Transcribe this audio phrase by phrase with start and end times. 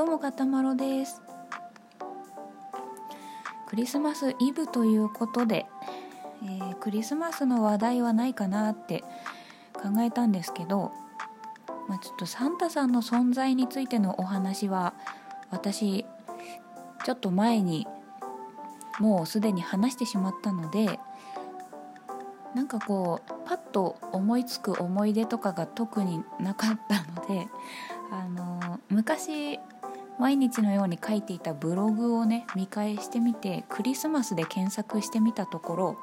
[0.00, 1.20] どうもかたまろです。
[3.68, 5.66] クリスマスイブということで、
[6.42, 9.04] えー、クリスマスの話題はないかなって
[9.74, 10.90] 考えたんですけど、
[11.86, 14.94] まあ、ちょっとサンタさんの存在についてのお話は
[15.50, 16.06] 私
[17.04, 17.86] ちょっと前に
[19.00, 20.98] もうすでに話してしまったので
[22.54, 27.48] なんかこうパッと思いつく思い出とかが特になかったので
[28.10, 29.60] あの昔
[30.20, 35.98] 毎日のように書いていたブログをね見返してみてクリスマスで検索してみたところ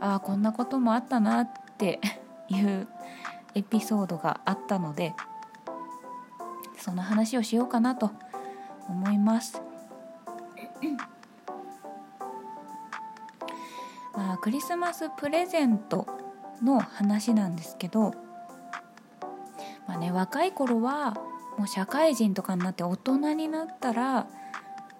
[0.00, 2.00] ああこんなこともあったなって
[2.50, 2.88] いう
[3.54, 5.14] エピソードがあったので
[6.76, 8.10] その話をしようかなと
[8.88, 9.62] 思います。
[14.16, 16.08] ま あ、クリスマスプレゼント
[16.60, 18.14] の話なんですけど、
[19.86, 21.14] まあね、若い頃は
[21.58, 24.26] もう社会人とかになって大人になったら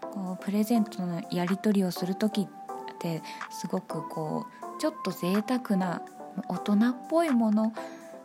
[0.00, 4.46] こうプレゼントのやり取りをする時ってすごくこ
[4.78, 6.02] うちょっと贅沢な
[6.48, 7.72] 大人っぽいもの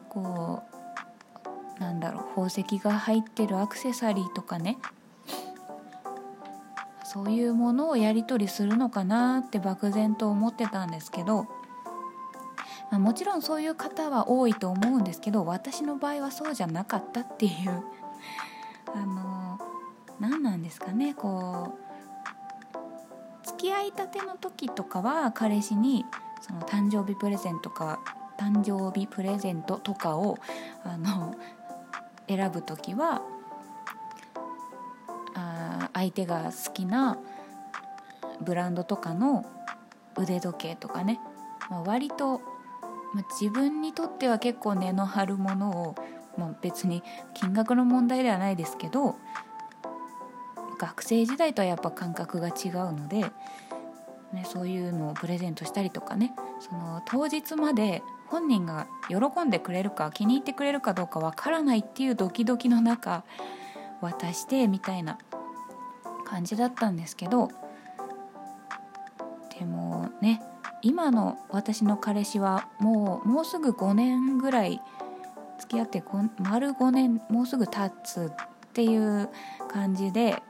[0.09, 0.63] こ
[1.77, 4.77] うなんだろう宝石が入ってるアクセサリーとかね。
[7.09, 11.45] そういうものをやり取りするのかなって漠然と思ってたんですけど、
[12.91, 17.81] まあ、もちろんそういう方は多いと思うんですけど私の場合はそうじゃなかったっていう
[18.93, 19.59] あの
[20.19, 21.75] 何なんですかねこ
[23.43, 26.05] う付き合いたての時とかは彼氏に
[26.41, 27.99] その誕生日プレゼントか
[28.37, 30.37] 誕生日プレゼントとかを
[30.83, 31.35] あの
[32.27, 33.21] 選ぶ時は
[35.33, 37.17] あ相手が好きな
[38.41, 39.45] ブランドとかの
[40.17, 41.19] 腕時計とかね、
[41.69, 42.39] まあ、割と、
[43.13, 45.95] まあ、自分にとっては結構値の張るものを
[46.37, 49.15] まあ、別に金額の問題ではないですけど
[50.77, 53.21] 学生時代とはやっぱ感覚が違うので、
[54.31, 63.23] ね、そういうのをプレゼントしたりとかねその当日まで本人が喜んでくれるか気に入ってくれるかどうかわからないっていうドキドキの中
[64.01, 65.17] 渡してみたいな
[66.25, 67.49] 感じだったんですけど
[69.57, 70.41] でもね
[70.81, 74.81] 今の私の彼氏はもうもうすぐ5年ぐらい
[75.59, 76.03] 付き合って
[76.39, 79.29] 丸5年もうすぐ経つっていう
[79.71, 80.41] 感じで、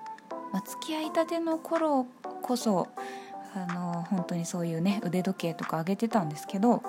[0.52, 2.06] まあ、付き合いたての頃
[2.42, 2.88] こそ
[3.56, 6.84] あの本当にそういうね腕時計とかあげてたんですけど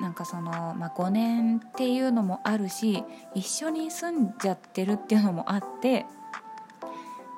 [0.00, 3.04] なんかその、まあ、5年っていうのもあるし
[3.34, 6.06] 一緒に住んじゃってるっていうのもあって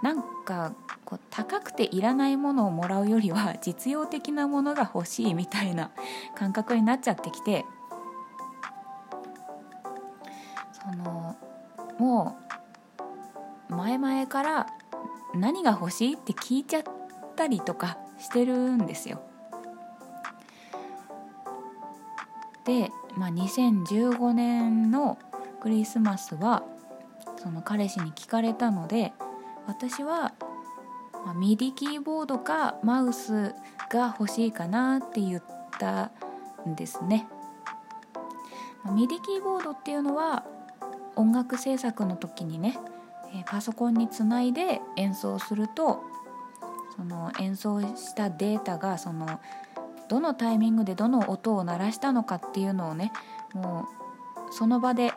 [0.03, 5.91] なんかこう高くていらないものをもらうよりは実用的なものが欲しいみたいな
[6.35, 7.65] 感覚になっちゃってきて
[12.03, 12.37] も
[13.71, 14.67] う前々から
[15.37, 16.83] 何が欲しいって聞いちゃっ
[17.37, 19.23] たりとかしてるんですよ。
[22.65, 25.17] で、まあ、2015年の
[25.61, 26.65] クリスマスは
[27.37, 29.13] その彼氏に聞かれたので
[29.69, 30.35] 私は、
[31.25, 33.55] まあ、ミディキーボードかマウス
[33.91, 35.43] が欲しいかなって言っ
[35.79, 36.11] た
[36.69, 37.29] んですね。
[38.93, 40.45] ミディキーボードっていうのは
[41.17, 42.79] 音楽制作の時にね、
[43.35, 46.03] えパソコンにつないで演奏すると
[46.97, 49.41] その演奏したデータがその
[50.09, 53.13] どのタイミングでどの音を鳴らしたのかっていうのをね
[53.55, 53.89] も
[54.51, 55.13] うその場で、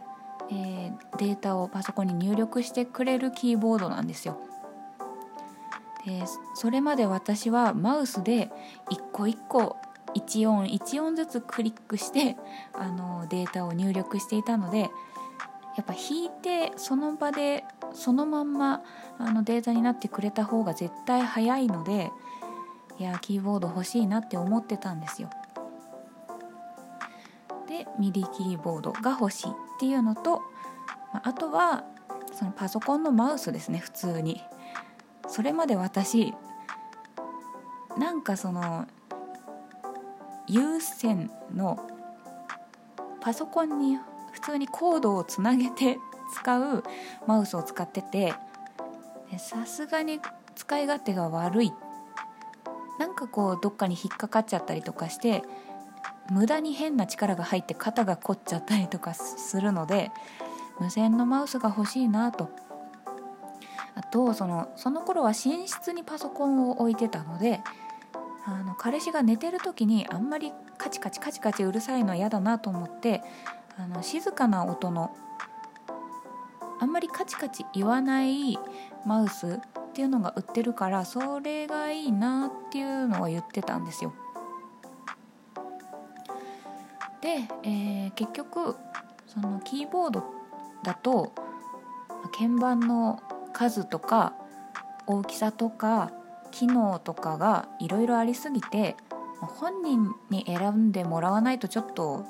[0.50, 4.40] えー、データをパソコンに入力してくれるキーボードなんですよ。
[6.06, 6.24] で
[6.54, 8.52] それまで私はマウスで
[8.90, 9.76] 一個一個
[10.14, 12.38] 1音1音ずつクリックして
[12.74, 14.90] あのデータを入力していたので
[15.76, 17.64] やっぱ弾いてその場で
[17.94, 18.82] そのまんま
[19.18, 22.12] あのデータになってくれた方が絶対早いので
[22.98, 25.30] いやキーボード欲しいなって思ってたんですよ。
[27.68, 30.42] でミディキーボードが欲しいっていうのと
[31.12, 31.84] あとは
[32.34, 34.42] そのパソコンのマウスですね普通に。
[35.28, 36.34] それまで私
[37.98, 38.88] なんかその
[40.48, 41.80] 有線の
[43.22, 43.98] パソコンに
[44.36, 45.98] 普通にコードをつなげて
[46.34, 46.84] 使う
[47.26, 48.34] マウスを使ってて
[49.38, 50.20] さすがに
[50.56, 51.74] 使い勝手が悪い。
[53.00, 55.44] なんかこうどっかに引っかかっちゃったりとかして
[56.30, 60.12] 無駄に変な力が入って肩が凝っちゃったりとかするので
[60.80, 62.50] 無線のマウスが欲しいなと。
[63.96, 67.62] あとそのその頃は寝室にパソコンを置いてたので
[68.46, 73.24] あの彼氏が寝てる時にあんまりカチカチカチカチうるさいの嫌だなと思って
[73.78, 75.16] あの静かな音の
[76.80, 78.58] あんまりカチカチ言わない
[79.06, 84.14] マウスっていうのが売ってるからそれがいいなっていうのは言ってたんですよ。
[87.22, 88.76] で、えー、結局
[89.26, 90.24] そのキーボード
[90.84, 91.34] だと
[92.38, 93.22] 鍵盤の
[93.54, 94.34] 数とか
[95.08, 96.12] 大きさとか
[96.52, 98.96] 機能とかがいろいろありすぎて
[99.40, 102.26] 本人に選んでもらわないとちょっと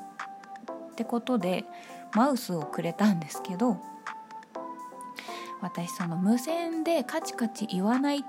[0.95, 1.65] ってことで
[2.13, 3.77] マウスをくれたんですけど
[5.61, 8.21] 私その無線でカチカチ言わないっ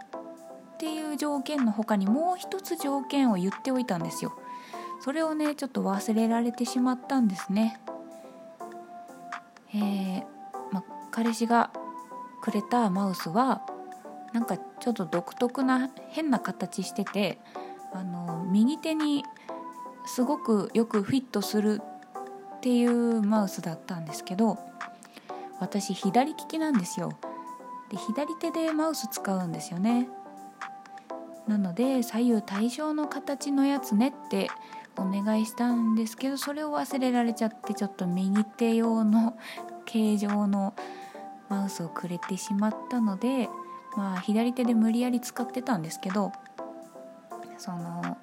[0.78, 4.36] ていう条件の他にもう一つ条件を言っておいたんですよ。
[5.00, 7.78] それをねちょっと忘れられてしまったんですね。
[9.74, 10.24] えー、
[10.72, 11.70] ま、彼氏が
[12.42, 13.62] くれたマウスは
[14.32, 17.38] なんかちょっと独特な変な形してて
[17.92, 19.24] あの右手に
[20.06, 21.80] すごくよくフィットする
[22.56, 24.58] っていうマウスだったんですけど
[25.60, 27.12] 私左利きなんですよ。
[27.90, 30.08] で左手でマウス使うんですよね。
[31.46, 34.48] なので左右対称の形のやつねって
[34.96, 39.36] お願いしたんですけどそれを忘れられちゃってちょっと右手用の
[39.84, 40.74] 形状の
[41.48, 43.48] マウスをくれてしまったので
[43.96, 46.32] まあ左手で無理やり使ってたんですけど
[47.58, 48.16] その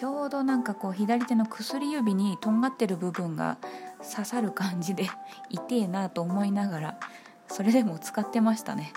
[0.00, 3.58] ちょうどなんかこう左手の薬指にとんがってる部分が
[4.02, 5.10] 刺さる感じで
[5.50, 7.00] 痛えなと思いながら
[7.48, 8.94] それでも使ってましたね。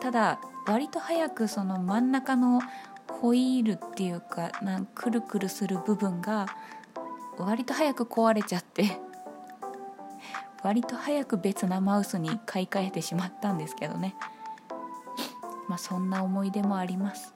[0.00, 2.60] ただ割と早くその真ん中の
[3.08, 6.46] ホイールっていうかなんくるくるする部分が
[7.38, 8.98] 割と早く壊れちゃって
[10.64, 14.16] 割と早く別なマウスに買い替えてしまったんですけどね。
[15.68, 17.32] まあそんな思い出もあります。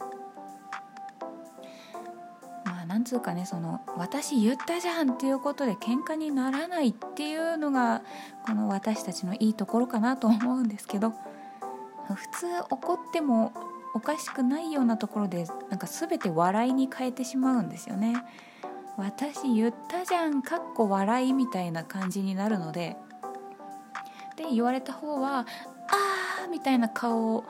[2.93, 8.03] なんつうかねその私言ったじゃんっていうことで喧嘩にならないっていうのが
[8.47, 11.15] この私たちのいいところかなと思うんですけど
[12.15, 13.55] 普通怒っても
[13.95, 18.23] おかしくないようなところでなんか全て笑いに変えてしまうんですよね。
[18.99, 22.99] 私言ったじゃんかっこ笑いみたいな感じになるので
[24.37, 25.47] で言われた方は
[25.89, 27.45] あーみたいな顔を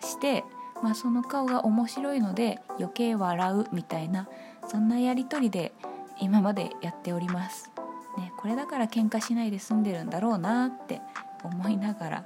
[0.00, 0.42] して、
[0.82, 4.26] まあ、その顔が面白いので余計笑うみたいな
[4.66, 5.72] そんなやり取りで
[6.20, 7.70] 今までやっております。
[8.16, 11.00] ね、これだから喧嘩しないで済んでるんだろうなって
[11.42, 12.24] 思いながら。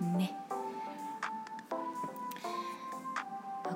[0.00, 0.36] ね。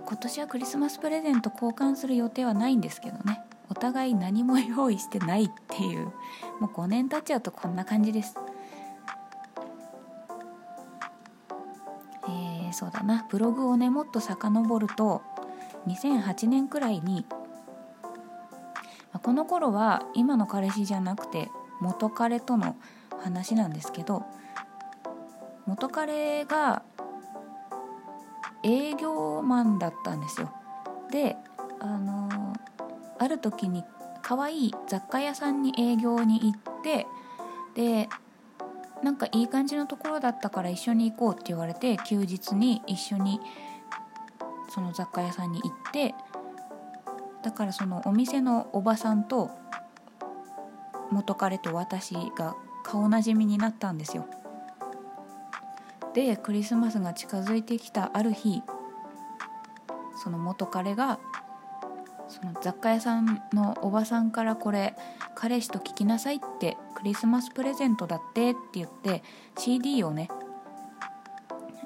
[0.05, 3.43] 今年はクリスマスプレゼント交換する予定はないんですけどね。
[3.71, 6.07] お互い何も用意してないっていう。
[6.61, 8.35] もう5年経っちゃうとこんな感じです。
[12.27, 13.27] えー、そうだな。
[13.31, 15.23] ブログをねもっと遡ると
[15.88, 17.26] 2008年くらいに
[19.23, 21.49] この頃は今の彼氏じゃなくて
[21.81, 22.76] 元彼との
[23.23, 24.25] 話なんですけど
[25.67, 26.82] 元彼が
[28.62, 30.52] 営業マンだったんですよ。
[31.11, 31.37] で
[31.81, 32.55] あのー、
[33.19, 33.85] ある時に
[34.23, 37.06] 可愛い雑貨屋さんに営業に行って
[37.75, 38.08] で
[39.02, 43.40] なんかいい感じのところだったから一緒に行こうって言われて休日に一緒に
[44.79, 46.15] その雑貨屋さんに行って
[47.43, 49.51] だからそのお店のおばさんと
[51.11, 52.55] 元彼と私が
[52.85, 54.27] 顔なじみになったんですよ。
[56.14, 58.62] でクリスマスが近づいてきたある日
[60.23, 61.19] その元彼が
[62.29, 64.95] その雑貨屋さんのおばさんからこれ
[65.35, 69.25] 彼氏と聞きなさいってクリスマスプレゼントだってって言って
[69.59, 70.29] CD をね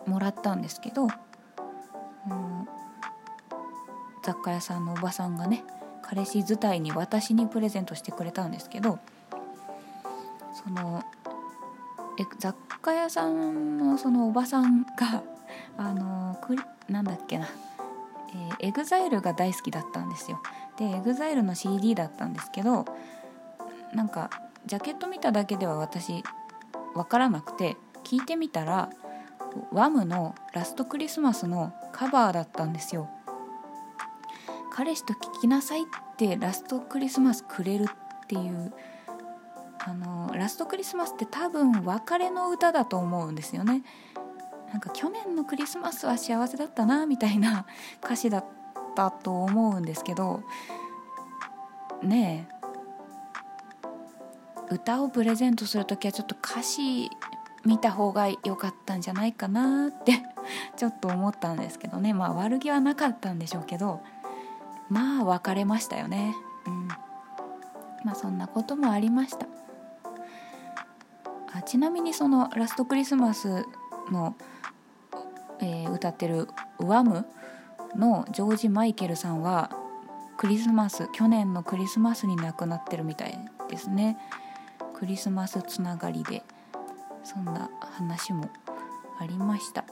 [0.07, 2.69] もらったんですけど、うん、
[4.23, 5.65] 雑貨屋さんのおばさんがね
[6.03, 8.99] 彼氏伝いに私にプレゼントしてくれたんですけど
[10.53, 11.03] その
[12.19, 15.23] え雑貨屋さんのそのおばさんが
[15.79, 16.57] あのク
[16.89, 17.47] なんだっけな、
[18.35, 20.43] えー、エグザイルが大好きだったんですよ。
[20.77, 22.85] でエグザイルの CD だったんですけど
[23.93, 24.31] なんか
[24.67, 26.23] ジャケット見ただけでは私
[26.95, 28.91] 分からなくて聞いてみたら
[29.71, 33.09] ワムの「ラストクリスマス」のカバーだったんですよ。
[34.75, 35.85] 彼氏と聞きなさいっ
[36.17, 38.73] てラストクリスマスくれるっていう
[39.79, 43.83] あのラストクリスマスって多分別れの歌だと思うんですよね。
[44.73, 47.67] なんか去年のクリスマスは幸せだったなみたいな
[48.03, 48.45] 歌詞だっ
[48.97, 50.43] たと思うんですけど
[52.03, 52.63] ねえ。
[54.71, 57.11] 歌をプレゼントする時はちょっと歌詞
[57.67, 60.23] 見た方が良かったんじゃないかなって
[60.77, 62.15] ちょっと思ったんですけどね。
[62.15, 64.01] まあ悪気はなかったんでしょうけど。
[64.93, 66.37] まあ別れましたよね。
[66.67, 66.89] うん。
[68.05, 69.47] まあそんなこともありました。
[71.55, 73.65] あちなみにその「ラストクリスマス
[74.11, 74.37] の」
[75.61, 77.27] えー、歌ってる「ウワム」
[77.97, 79.71] のジョージ・マイケルさんは
[80.37, 84.19] クリスマス去年のクリスマスに亡くなってるみたいですね。
[84.95, 86.45] クリスマスつながりで
[87.25, 88.51] そんな話も
[89.19, 89.85] ありました。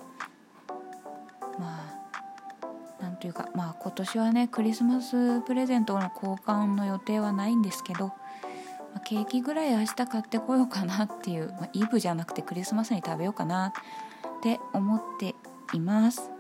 [1.59, 2.00] まあ
[3.01, 8.15] なんというかまあ今年はねクリスマスプレゼントの交換の予定はないんですけど、ま
[8.97, 13.73] あ、ケーキぐらい明日買ってこようかなっていう、まあ、イブじゃなくてクリスマスに食べようかなっ
[14.43, 15.35] て思って
[15.73, 16.31] います。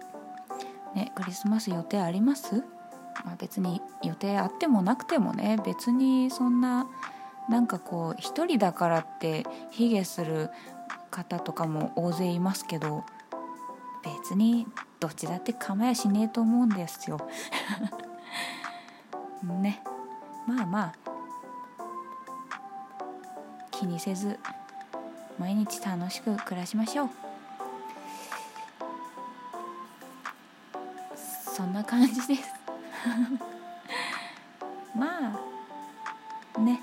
[0.95, 2.65] ねクリスマス予定あります？
[3.25, 6.87] まあ、別に予定あってもなくてもね別にそんな
[7.49, 10.51] なんかこう一人だからって卑下する
[11.11, 13.05] 方とかも大勢いますけど
[14.05, 14.67] 別に
[15.01, 17.19] どっちだって構やしねえと思うんですよ。
[19.43, 19.83] ね。
[20.47, 20.95] まあまあ。
[23.71, 24.39] 気にせず
[25.39, 27.11] 毎日楽しく暮らしましょう。
[31.17, 32.43] そんな感じです。
[34.95, 35.35] ま
[36.57, 36.83] あね。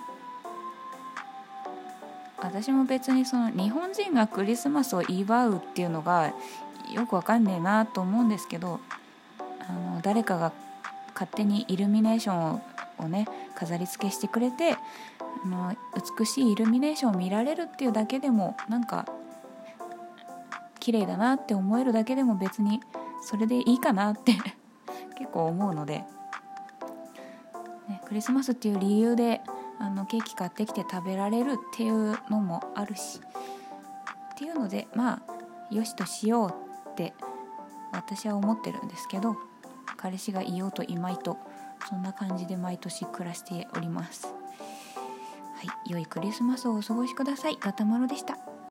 [2.39, 6.33] 私も別にその日本人がクリスマスを祝うっていうのが
[6.93, 8.79] よくわかんねえなと思うんですけど
[9.67, 10.51] あの誰かが
[11.13, 12.61] 勝手にイルミネーション
[12.99, 15.75] をね飾り付けしてくれてあの
[16.17, 19.05] 美しいイルミネーションを見られるっていうだけでもなんか
[20.79, 22.79] 綺麗だなって思えるだけでも別に
[23.21, 24.33] それでいいかなって
[25.17, 26.05] 結構思うので、
[27.89, 29.41] ね、クリスマスっていう理由で
[29.79, 33.19] あのケーキ買ってきて食べられるっていうのもあるし
[34.33, 36.66] っていうのでまあよしとしよう
[36.97, 37.13] って
[37.91, 39.37] 私は思ってるんですけど
[39.97, 41.37] 彼氏がいようといまいと
[41.87, 44.27] そんな感じで毎年暮らしております。
[44.27, 44.33] は
[45.87, 47.57] い良いクリスマスをお過ごしください。
[47.59, 48.46] ガタマロでした。